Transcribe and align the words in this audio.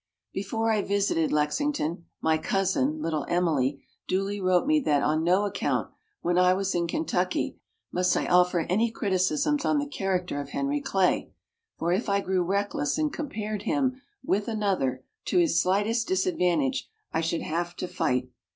Before 0.33 0.71
I 0.71 0.81
visited 0.81 1.31
Lexington, 1.31 2.05
my 2.21 2.35
cousin, 2.39 2.99
Little 3.03 3.23
Emily, 3.29 3.83
duly 4.07 4.41
wrote 4.41 4.65
me 4.65 4.79
that 4.79 5.03
on 5.03 5.23
no 5.23 5.45
account, 5.45 5.91
when 6.21 6.39
I 6.39 6.55
was 6.55 6.73
in 6.73 6.87
Kentucky, 6.87 7.59
must 7.91 8.17
I 8.17 8.25
offer 8.25 8.61
any 8.61 8.89
criticisms 8.89 9.63
on 9.63 9.77
the 9.77 9.85
character 9.85 10.41
of 10.41 10.49
Henry 10.49 10.81
Clay; 10.81 11.31
for 11.77 11.91
if 11.91 12.09
I 12.09 12.19
grew 12.19 12.41
reckless 12.41 12.97
and 12.97 13.13
compared 13.13 13.61
him 13.61 14.01
with 14.23 14.47
another 14.47 15.03
to 15.25 15.37
his 15.37 15.61
slightest 15.61 16.07
disadvantage, 16.07 16.89
I 17.13 17.21
should 17.21 17.43
have 17.43 17.75
to 17.75 17.87
fight. 17.87 18.29